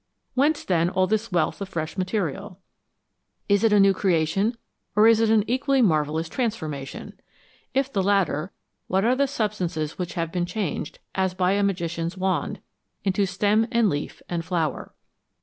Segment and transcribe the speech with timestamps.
[0.33, 2.59] Whence, then, all this wealth of fresh material?
[3.47, 4.57] Is it a new creation,
[4.95, 7.19] or is it an equally marvellous transformation?
[7.75, 8.51] If the latter,
[8.87, 12.61] what are the substances which have been changed, as by a magician's wand,
[13.03, 14.95] into stem and leaf and flower